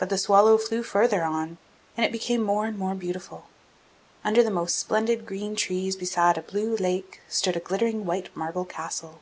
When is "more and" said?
2.42-2.76